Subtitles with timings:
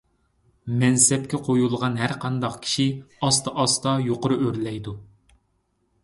[0.83, 2.85] مەنسەپكە قويۇلغان ھەرقانداق كىشى
[3.27, 4.95] ئاستا- ئاستا يۇقىرى ئۆرلەيدۇ.